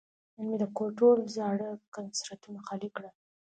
[0.35, 3.15] نن مې د کور ټول زاړه کنسترونه خالي کړل.